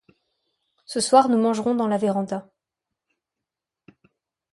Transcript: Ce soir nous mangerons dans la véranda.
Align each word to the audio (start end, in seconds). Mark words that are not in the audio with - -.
Ce 0.87 0.99
soir 0.99 1.29
nous 1.29 1.37
mangerons 1.37 1.75
dans 1.75 1.87
la 1.87 1.99
véranda. 1.99 2.49